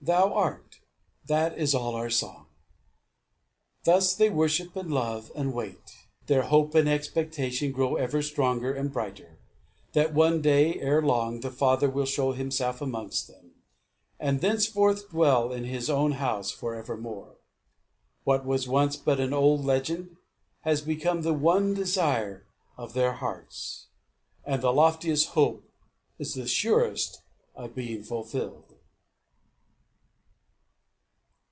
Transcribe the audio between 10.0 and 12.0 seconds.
one day, ere long, the Father